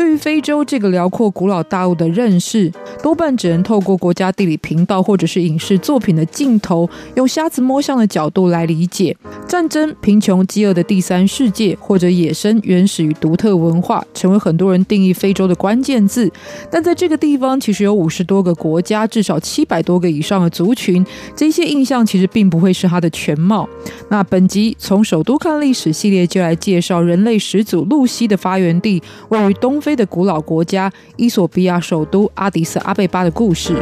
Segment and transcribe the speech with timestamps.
[0.00, 2.72] 对于非洲这个辽阔古老大陆的认识，
[3.02, 9.16] 多半只能透过国家地理频道或者是影视作品的镜头，用瞎子摸象的角度来理解。
[9.46, 16.30] 战争、贫穷、饥饿的第三世界，或者野生、原始与独特文化，成为很多人定义非洲的关键字。
[16.70, 21.04] 但在这个地方，其实有五十多个国家，至少七百多个以上的族群。
[21.36, 23.68] 这些印象其实并不会是它的全貌。
[24.08, 29.90] 那本集从首都看历史系列就来介绍人类始祖露西的发源地，位于东非。
[30.00, 33.74] 的古老国家伊索比亚首都阿迪斯阿贝巴的故事。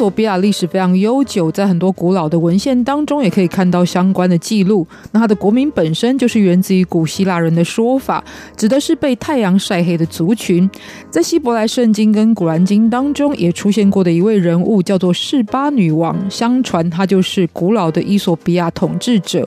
[0.00, 4.86] 索比亚历史非常悠久，在很多古老的文献当中也可以看到相关的记录。
[5.12, 8.24] 那它的国名本身就是源自于古希腊人的说法，
[8.56, 10.66] 指的是被太阳晒黑的族群。
[11.10, 19.46] 在希伯来圣经跟古兰经当中也出现过的一位人物叫做示巴女王，相传她就是古老的伊索比亚统治者。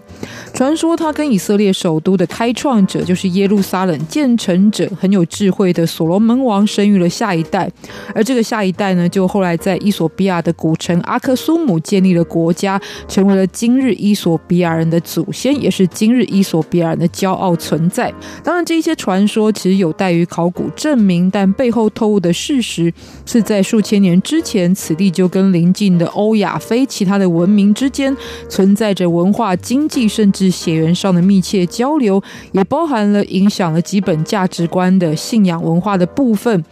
[0.53, 7.67] 传说她跟以色列首都的开创者，就是耶路撒冷建成者很有智慧的所罗门王生育了下一代，
[8.13, 18.13] 而这个下一代呢，就后来在伊索比亚的古城阿克苏姆建立了国家，成为了今日伊索比亚人的祖先，也是今日伊索比亚人的骄傲存在。
[18.43, 22.93] 当然，这些传说其实有待于考古证明，但背后透露的事实
[23.25, 28.15] 是在数千年之前，此地就跟邻近的欧亚非其他的文明之间
[28.49, 32.21] 存在着文化、经济甚至血缘上的密切交流，
[32.51, 36.63] 也包含了影响了基本价值观的信仰文化的部分。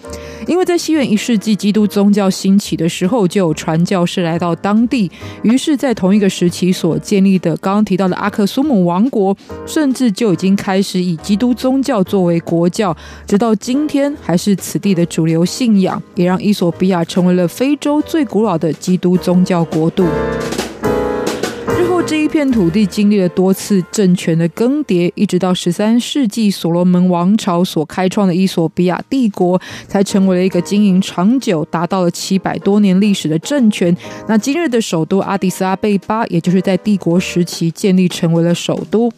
[0.47, 5.11] 因为在西元一世纪，基督宗教兴起的时候，就有传教士来到当地，
[5.43, 20.07] 于是，在同一个时期所建立的刚刚提到的阿克苏姆王国，甚至就已经开始以基督宗教作为国教，直到今天还是此地的主流信仰，也让伊索比亚成为了非洲最古老的基督宗教国度。
[22.07, 33.95] 这一片土地经历了多次政权的更迭，一直到十三世纪所罗门王朝所开创的伊索比亚帝国，才成为了一个经营长久、达到了七百多年历史的政权。
[34.27, 39.09] 那今日的首都阿迪斯阿贝巴，也就是在帝国时期建立成为了首都。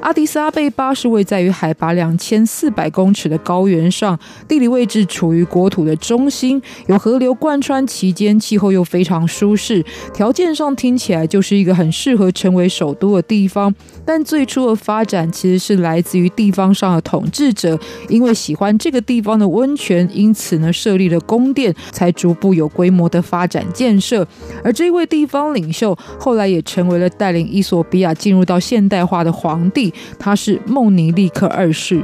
[0.00, 4.18] 阿迪斯阿贝巴是位在于海拔两千四百公尺的高原上，
[4.48, 12.29] 地理位置处于国土的中心，有河流贯穿其间，气候又非常舒适，条件上听起来就是一个很适合。
[12.32, 13.74] 成为首都的地方，
[14.04, 24.26] 但最初的发展其实是来自于地方上的统治者，因为喜欢这个地方的温泉，因此呢设立了宫殿，才逐步有规模的发展建设。
[24.62, 32.02] 而这位地方领袖后来也成为了带领伊索比亚进入到现代化的皇帝，他是孟尼利克二世。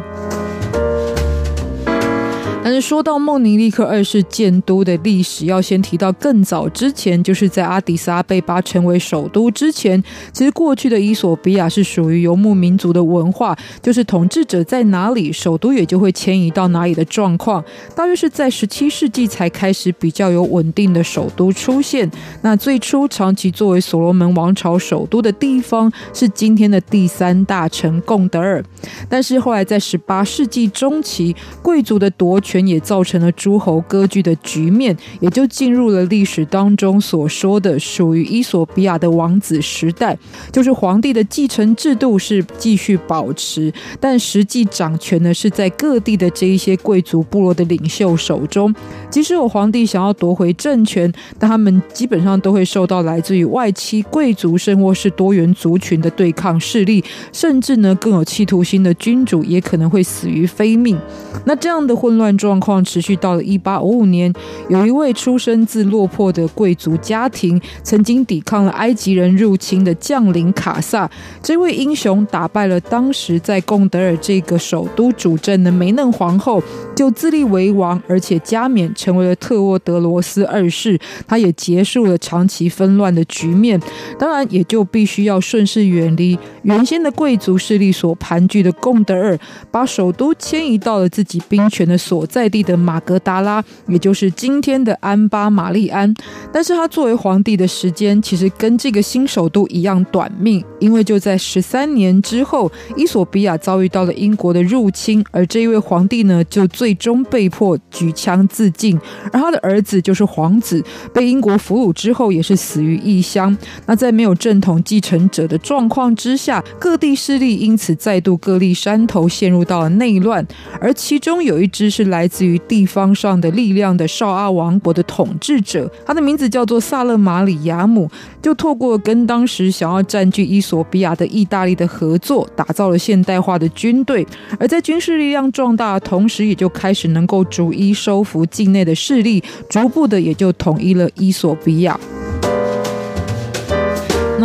[2.80, 17.64] 说到孟尼利克二世建都的历史，要先提到更早之前，就是在阿迪斯阿贝巴成为首都之前，其实过去的伊索比亚是属于游牧民族的文化，就是统治者在哪里，首都也就会迁移到哪里的状况。
[17.94, 22.10] 大约是在十七世纪才开始比较有稳定的首都出现。
[22.42, 28.60] 那最初长期作为所罗门王朝首都的地方是今天的第三大城贡德尔，
[29.08, 32.65] 但是后来在十八世纪中期，贵族的夺权。
[32.66, 40.16] 也造成了诸侯割据的局面，也就进入了历史当中所说的属于伊索比亚的王子时代，
[40.50, 48.74] 就是皇帝的继承制度是继续保持，但实际掌权呢是在各地的这一些贵族部落的领袖手中。
[49.10, 60.98] 即使有皇帝想要夺回政权，但他们基本上都会受到来自于外戚、贵族，甚或是多元族群的对抗势力，甚至呢更有企图心的君主也可能会死于非命。
[61.44, 62.55] 那这样的混乱中。
[62.56, 64.32] 状况持续到了一八五五年，
[64.70, 71.10] 有一位出生自落魄的贵族家庭，曾经抵抗了埃及人入侵的将领卡萨。
[71.42, 76.62] 这位英雄打败了当时在贡德尔这个首都主政的梅嫩皇后，
[76.94, 80.98] 就自立为王，而且加冕成为了特沃德罗斯二世。
[81.26, 83.78] 他也结束了长期纷乱的局面，
[84.18, 89.38] 当然也就必须要顺势远离原先的贵族势力所盘踞的贡德尔，
[89.70, 92.45] 把首都迁移到了自己兵权的所在。
[92.48, 96.12] 地的马格达拉，也就是今天的安巴玛利安。
[96.52, 108.98] 但是他作为皇帝的时间，其实跟这个新首都一样短命，因为就在十三年之后，伊索比亚遭遇到了英国的入侵，而这一位皇帝呢，就最终被迫举枪自尽，
[109.32, 110.82] 而他的儿子就是皇子，
[111.12, 113.56] 被英国俘虏之后，也是死于异乡。
[113.86, 120.46] 那在没有正统继承者的状况之下，各地势力因此再度各立山头，陷入到了内乱。
[120.80, 128.10] 而其中有一支是来自自于地方上的力量的少阿王国的统治者，他的名字叫做萨勒马里亚姆，
[128.42, 134.26] 就透过跟当时想要占据伊索比亚的意大利的合作，打造了现代化的军队。
[134.60, 141.98] 而在军事力量壮大同时，也就开始能够逐一收服境内的势力，逐步的也就统一了伊索比亚。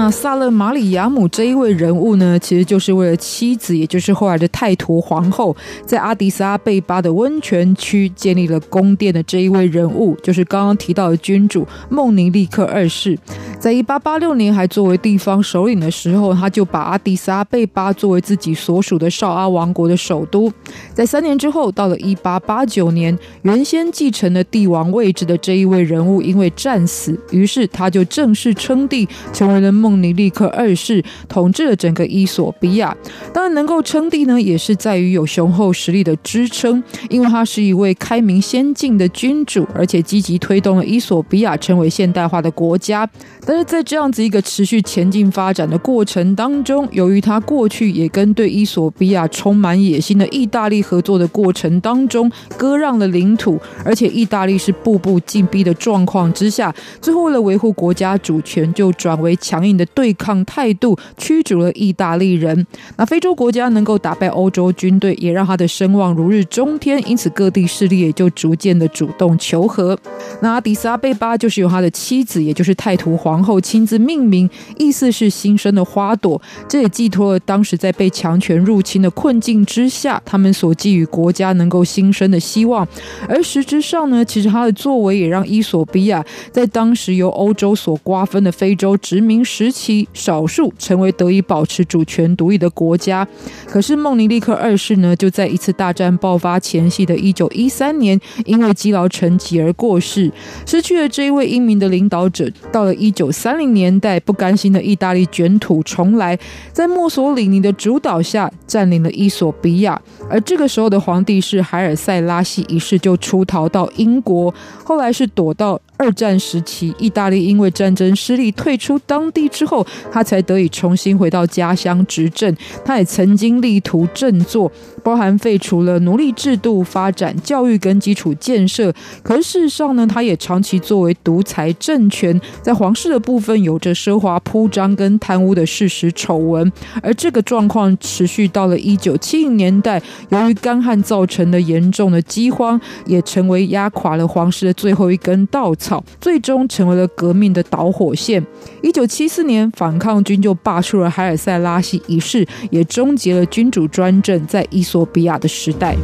[0.01, 5.55] 那萨勒马里亚姆这一位人物呢，其实就是为了妻子，也就是后来的泰图皇后，
[5.85, 13.15] 在阿迪斯阿贝巴的温泉区建立了宫殿的这一位人物，就是刚刚提到的君主孟尼利克二世。
[13.59, 20.51] 在一八八六年还作为地方首领的时候，他就把阿迪斯阿贝巴作为自己所属的绍阿王国的首都。
[20.95, 29.71] 在三年之后，到了一八八九年，原先继承了帝王位置的这一位人物因为战死，于是他就正式称帝，成为了。
[29.71, 32.95] 孟尼利克二世统治了整个伊索比亚，
[33.33, 43.09] 当然能够称帝呢，也是在于有雄厚实力的支撑，因为他是一位开明先进的君主，而且积极推动了伊索比亚成为现代化的国家。
[43.45, 56.71] 但是在这样子一个持续前进发展的过程当中，由于他过去也跟对伊索比亚充满野心的意大利合作的过程当中割让了领土，而且意大利是步步进逼的状况之下，
[57.01, 59.71] 最后为了维护国家主权，就转为强硬。
[59.71, 62.65] 的对抗态度驱逐了意大利人。
[62.97, 67.01] 那非洲国家能够打败欧洲军队，也让他的声望如日中天。
[67.09, 69.97] 因此，各地势力也就逐渐的主动求和。
[70.41, 76.41] 那阿迪斯阿贝巴就是由他的妻子，也就是泰图皇后亲自命名，意思是新生的花朵。
[76.67, 82.87] 这也寄托了当时在被强权入侵的困境之下，他们所寄予国家能够新生的希望。
[83.27, 93.27] 而实质上呢，其实他的作为也让伊索比亚在当时由欧洲所瓜分的非洲殖民时期少数成为得以保持主权独立的国家，
[93.67, 100.31] 可是孟尼利克二世呢，就在一次大战爆发前夕的一九一三年，因为积劳成疾而过世，
[100.65, 102.49] 失去了这一位英明的领导者。
[102.71, 106.37] 到了一九三零年代，不甘心的意大利卷土重来，
[106.71, 114.53] 在墨索里尼的主导下占领了伊索比亚，而这个时候的皇帝是海尔塞拉西一世，就出逃到英国，
[114.83, 115.79] 后来是躲到。
[116.01, 122.51] 二战时期，意大利因为战争失利退出当地之后，他才得以重新回到家乡执政。
[122.83, 124.71] 他也曾经力图振作，
[125.03, 128.93] 包含废除了奴隶制度、发展教育跟基础建设。
[129.23, 136.71] 可事实上呢，他也长期作为独裁政权，在皇室的部分有着奢华铺张跟贪污的事实丑闻。
[137.01, 146.03] 而这个状况持续到了一九七零年代，由于干旱造成的严重的饥荒，也成为压垮了皇室的最后一根稻草。
[146.19, 148.45] 最终成为了革命的导火线。
[148.81, 155.95] 一九七四年，反抗军就罢黜了海尔塞拉西一世，也终结了君主专政在一索比亚的时代。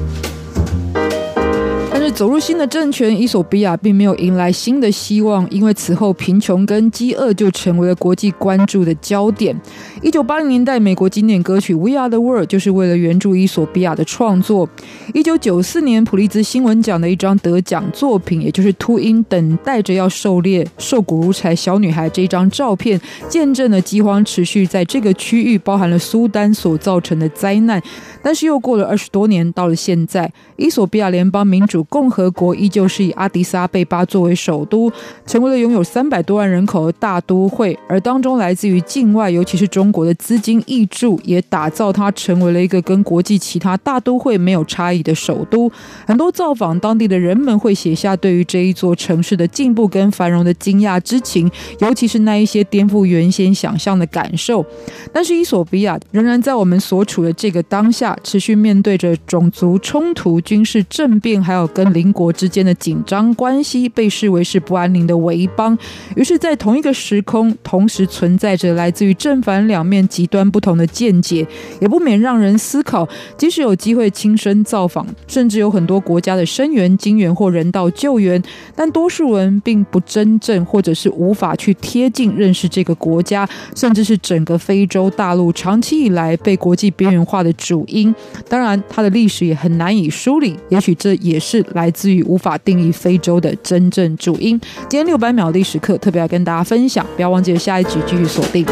[2.17, 9.55] 走入新的政权，伊索比亚并没有迎来新的希望，因为此后贫穷跟饥饿就成为了国际关注的焦点。
[10.01, 14.67] 一九八零年代，美国经典歌曲《We Are the World》就是为了援助伊索比亚的创作。
[15.13, 27.79] 一九九四年，普利兹新闻奖的一张得奖作品，也就是秃鹰等待着要狩猎、瘦骨如柴小女孩这一张照片，见证了饥荒持续在这个区域，包含了苏丹所造成的灾难。
[28.23, 34.89] 但是又过了二十多年，到了现在，伊索比亚联邦民主共共和国依旧是以阿迪斯阿贝巴作为首都，
[35.25, 37.77] 成为了拥有三百多万人口的大都会。
[37.89, 45.69] 而当中来自于境外，尤其是中国的资金挹注，也打造它成为了一个跟国际其他大都会没有差异的首都。
[46.05, 54.65] 很多造访当地的人们会写下对于这一座城市的进步跟繁荣的惊讶之情，尤其是那一些颠覆原先想象的感受。
[55.11, 65.75] 但是伊索比亚仍然在我们所处的这个当下，持续面对着种族冲突、军事政变，还有跟邻国之间的紧张关系被视为是不安宁的围邦，
[66.15, 71.47] 于是，在同一个时空，同时存在着来自于正反两面极端不同的见解，
[71.81, 78.39] 也不免让人思考：即使有机会亲身造访，甚至有很多国家的声援、经援或人道救援，
[78.75, 88.13] 但多数人并不真正或者是无法去贴近认识这个国家，甚至是整个非洲大陆长期以来被国际边缘化的主因。
[88.47, 91.65] 当然，它的历史也很难以梳理，也许这也是。
[91.77, 94.59] 来自于无法定义非洲的真正主音。
[94.89, 98.65] 今天六百秒历史课特别要跟大家分享，不要忘记下一集继续锁定。